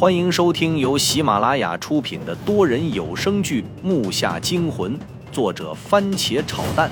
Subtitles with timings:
[0.00, 4.98] 欢迎收听由喜马拉雅出品的多人有声剧《木下惊魂》，
[5.30, 6.90] 作者番茄炒蛋，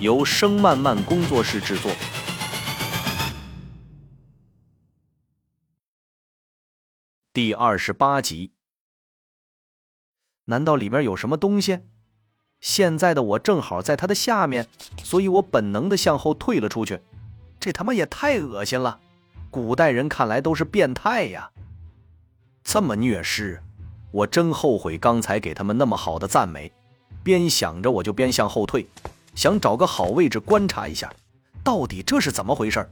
[0.00, 1.92] 由声漫漫工作室制作。
[7.32, 8.50] 第二十八集。
[10.46, 11.78] 难道里面有什么东西？
[12.58, 14.66] 现在的我正好在他的下面，
[15.04, 16.98] 所以我本能的向后退了出去。
[17.60, 18.98] 这他妈也太恶心了！
[19.52, 21.52] 古代人看来都是变态呀。
[22.62, 23.60] 这么虐尸，
[24.10, 26.70] 我真后悔刚才给他们那么好的赞美。
[27.22, 28.86] 边想着，我就边向后退，
[29.34, 31.12] 想找个好位置观察一下，
[31.62, 32.88] 到底这是怎么回事。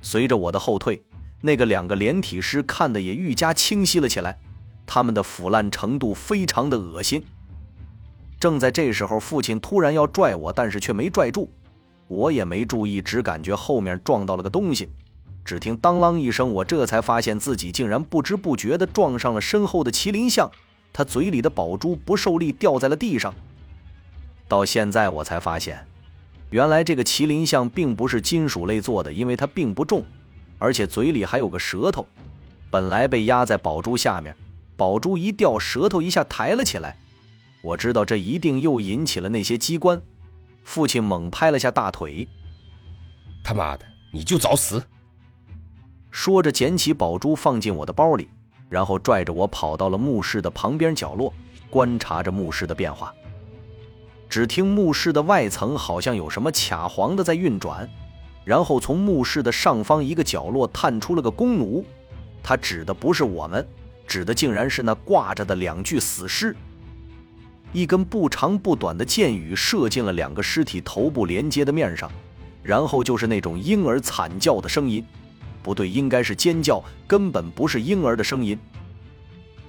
[0.00, 1.02] 随着我的后退，
[1.40, 4.38] 那个两个连体尸看得也愈加清晰了起来，
[4.86, 7.24] 他们的腐烂程度非常的恶心。
[8.38, 11.50] 正在这时候，父亲突然要拽我，但是却没拽住，
[12.08, 14.90] 我也没注意，只感觉后面撞到了个东西。
[15.44, 20.50] 只听当啷一声，我这才发现自己竟然不知不觉地撞上了身后的麒麟像，
[20.92, 23.34] 他嘴里的宝珠不受力掉在了地上。
[24.48, 25.86] 到现在我才发现，
[26.50, 30.04] 原来这个麒麟像并不是金属类做的，因为它并不重，
[30.58, 32.06] 而且嘴里还有个舌头。
[32.70, 34.34] 本来被压在宝珠下面，
[34.76, 36.96] 宝珠一掉，舌头一下抬了起来。
[37.62, 40.00] 我知道这一定又引起了那些机关。
[40.64, 42.26] 父亲猛拍了下大腿
[43.44, 44.82] ：“他妈的，你就找死！”
[46.14, 48.28] 说着，捡起宝珠放进我的包里，
[48.68, 51.34] 然后拽着我跑到了墓室的旁边角落，
[51.68, 53.12] 观察着墓室的变化。
[54.28, 57.90] 只听墓室的外层好像有什么卡簧的在运转，
[58.44, 61.84] 然后从墓室的上方一个角落探出了个弓弩，
[62.44, 63.66] 他指的不是我们，
[64.06, 66.54] 指的竟然是那挂着的两具死尸。
[67.72, 72.08] 一根不长不短的箭羽射进了两个尸体头部连接的面上，
[72.62, 75.04] 然后就是那种婴儿惨叫的声音。
[75.64, 78.56] 不对，应该是尖叫，根本不是婴儿的声音。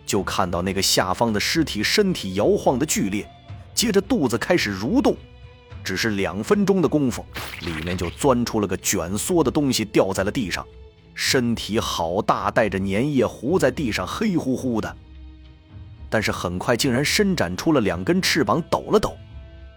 [0.05, 3.27] 就看到那个下方的尸体身体摇晃的剧烈，
[3.73, 5.15] 接着肚子开始蠕动，
[5.83, 7.25] 只是两分钟的功夫，
[7.61, 10.67] 里面就钻出了个卷缩的东西，掉在了地上，
[11.14, 14.97] 身体好大，带着粘液糊在地上，黑乎乎的。
[16.09, 19.15] 但是很快竟然伸展出了两根翅膀，抖了抖。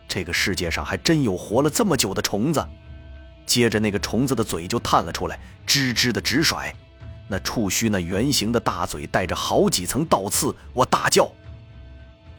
[0.09, 2.63] 这个世界上还真有活了这么久的虫子。
[3.49, 6.73] 接着，那个虫子的嘴就探了出来，吱吱的直甩。
[7.27, 10.55] 那触须，那圆形的大嘴带着好几层倒刺。
[10.75, 11.31] 我大叫：“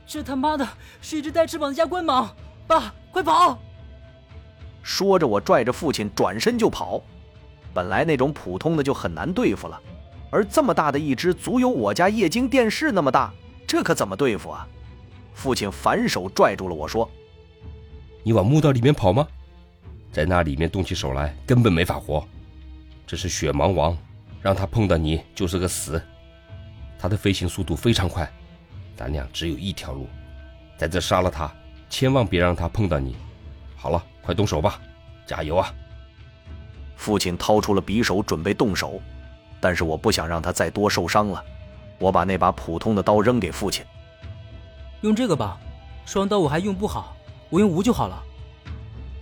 [0.05, 0.67] 这他妈的
[1.01, 2.29] 是一只带翅膀的加官蟒！
[2.67, 3.57] 爸，快跑！”
[4.83, 7.01] 说着，我拽着父亲转身就跑。
[7.73, 9.79] 本来那种普通的就很难对付了，
[10.31, 13.31] 而这么大的一只，足有我家液晶电视那么大，
[13.67, 14.67] 这可怎么对付啊？
[15.33, 17.09] 父亲反手拽住了我说
[18.23, 19.27] ：“你往墓道里面跑吗？”
[20.19, 22.27] 在那里面动起手来，根本没法活。
[23.07, 23.97] 这是雪盲王，
[24.41, 26.01] 让他碰到你就是个死。
[26.99, 28.29] 他的飞行速度非常快，
[28.97, 30.09] 咱俩只有一条路，
[30.77, 31.49] 在这杀了他，
[31.89, 33.15] 千万别让他碰到你。
[33.77, 34.81] 好了，快动手吧，
[35.25, 35.73] 加油啊！
[36.97, 39.01] 父亲掏出了匕首准备动手，
[39.61, 41.41] 但是我不想让他再多受伤了。
[41.97, 43.85] 我把那把普通的刀扔给父亲，
[44.99, 45.57] 用这个吧，
[46.05, 47.15] 双刀我还用不好，
[47.49, 48.21] 我用无就好了。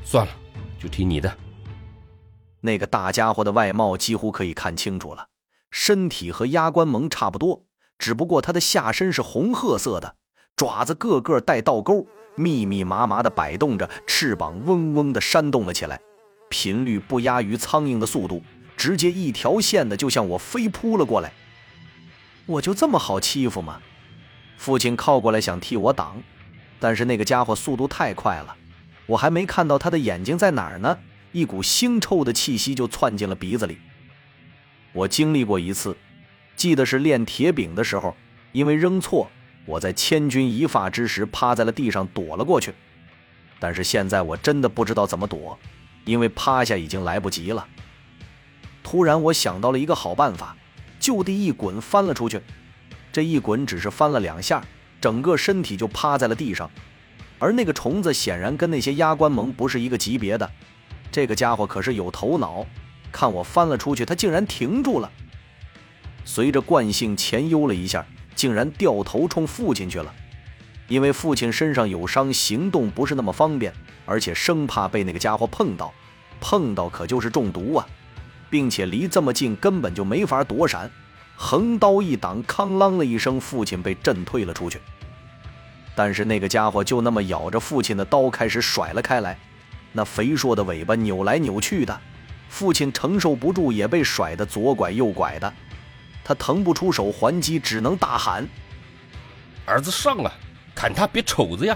[0.03, 0.33] 算了。
[0.79, 1.37] 就听你的。
[2.61, 5.27] 那个大家伙的外貌几乎可以看清楚了，
[5.71, 7.63] 身体和压关蒙差不多，
[7.97, 10.15] 只不过他的下身是红褐色的，
[10.55, 15.99] 爪子个个带倒钩，密密麻麻的摆动着，翅膀嗡嗡的扇动了起来，
[16.49, 18.41] 频率不亚于苍蝇的速度，
[18.75, 21.31] 直接一条线的就向我飞扑了过来。
[22.45, 23.81] 我就这么好欺负吗？
[24.57, 26.23] 父亲靠过来想替我挡，
[26.79, 28.55] 但是那个家伙速度太快了。
[29.07, 30.99] 我还没看到他的眼睛在哪儿呢，
[31.31, 33.79] 一股腥臭的气息就窜进了鼻子里。
[34.93, 35.95] 我经历过一次，
[36.55, 38.15] 记得是练铁饼的时候，
[38.51, 39.29] 因为扔错，
[39.65, 42.73] 我在千钧一发之时趴在了地上躲了过去。
[43.59, 45.57] 但是现在我真的不知道怎么躲，
[46.05, 47.67] 因为趴下已经来不及了。
[48.83, 50.55] 突然我想到了一个好办法，
[50.99, 52.41] 就地一滚翻了出去。
[53.11, 54.63] 这一滚只是翻了两下，
[55.01, 56.69] 整个身体就趴在了地上。
[57.39, 60.49] 而那个虫子显然跟那些压关蒙不是一个级别的，
[61.11, 62.65] 这个家伙可是有头脑，
[63.11, 65.11] 看我翻了出去，他竟然停住了。
[66.25, 68.05] 随着惯性前悠了一下，
[68.35, 70.13] 竟然掉头冲父亲去了。
[70.87, 73.73] 因为父亲身上有伤，行动不是那么方便，
[74.05, 75.93] 而且生怕被那个家伙碰到，
[76.39, 77.85] 碰到可就是中毒啊，
[78.49, 80.89] 并且离这么近根本就没法躲闪，
[81.35, 84.79] 横刀一挡，哐啷的一声，父亲被震退了出去。
[85.97, 89.35] 但是那个家伙就那么咬着父亲的刀开始甩了开来，
[89.91, 92.01] 那肥硕的尾巴扭来扭去的，
[92.49, 95.51] 父亲承受不住也被甩得左拐右拐的。
[96.23, 98.47] 他腾不出手还击，只能大喊
[99.65, 100.31] ：“儿子上了，
[100.75, 101.75] 砍他别瞅着呀！”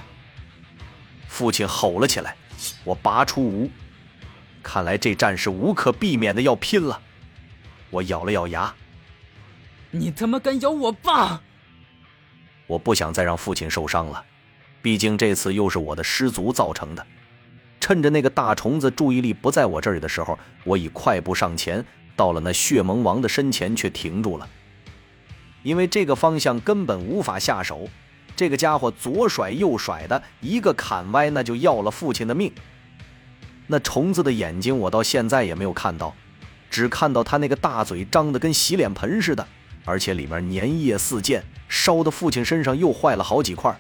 [1.28, 2.36] 父亲吼了起来，
[2.84, 3.72] 我拔出无，
[4.62, 7.02] 看来这战是无可避免的要拼了。
[7.90, 8.72] 我咬了咬牙
[9.90, 11.42] ：“你他妈敢咬我爸！”
[12.72, 14.24] 我不想再让父亲受伤了，
[14.82, 17.06] 毕竟这次又是我的失足造成的。
[17.82, 21.84] 趁着那个大虫子注意力不在我这里的时候，我已快步上前，
[22.16, 24.48] 到了那血盟王的身前，却停住了。
[25.64, 27.90] 因为这个方向根本无法下手，
[28.38, 32.54] 这个家伙左甩右甩的，一个砍歪，那就要了父亲的命。
[33.68, 36.16] 那虫子的眼睛，我到现在也没有看到，
[36.70, 39.46] 只看到他那个大嘴张得跟洗脸盆似的，
[39.86, 43.76] 而且里面粘液四溅，烧的父亲身上又坏了好几块。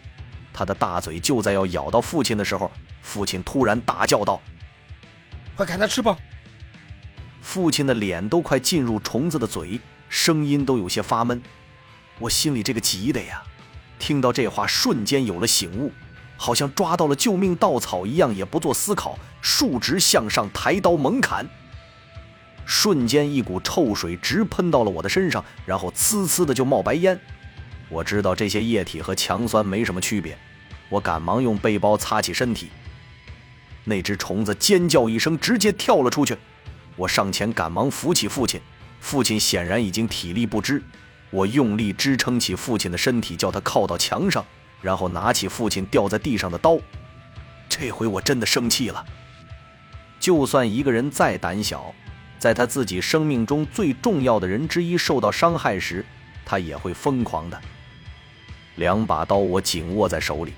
[0.53, 2.69] 他的大嘴就在要咬到父亲的时候，
[3.01, 4.41] 父亲突然大叫道
[5.55, 6.17] ：“快看他吃吧！”
[7.41, 11.41] 父亲的脸都快进入虫子的嘴，声音都有些发闷。
[12.19, 13.41] 我心里这个急的呀，
[13.97, 15.91] 听到这话瞬间有了醒悟，
[16.37, 21.47] 好像抓到了救命稻草一样，也不做思考，竖直向上抬刀猛砍。
[22.71, 27.19] 瞬间一股臭水直喷到了我的身上，然后呲呲的就冒白烟。
[27.89, 30.37] 我知道这些液体和强酸没什么区别，
[30.87, 32.69] 我赶忙用背包擦起身体。
[33.83, 36.37] 那只虫子尖叫一声，直接跳了出去。
[36.95, 38.61] 我上前赶忙扶起父亲，
[39.01, 40.81] 父亲显然已经体力不支。
[41.29, 44.45] 我用力支撑起父亲的身体，叫他靠到墙上，
[44.81, 46.77] 然后拿起父亲掉在地上的刀。
[47.67, 49.05] 这回我真的生气了。
[50.21, 51.93] 就算一个人再胆小，
[52.41, 56.03] 在他自己生命中最重要的人之一受到伤害时，
[56.43, 57.61] 他也会疯狂的。
[58.77, 60.53] 两把刀我紧握在手里，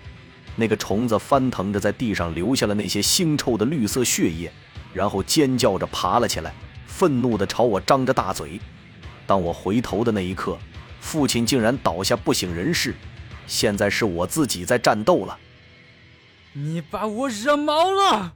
[0.55, 4.49] 那个虫子翻腾着在地上留下了那些腥臭的绿色血液，
[4.93, 6.53] 然后尖叫着爬了起来，
[6.87, 8.61] 愤怒地朝我张着大嘴。
[9.27, 10.57] 当我回头的那一刻，
[11.01, 12.95] 父亲竟然倒下不省人事。
[13.45, 15.37] 现在是我自己在战斗了。
[16.53, 18.35] 你把我惹毛了！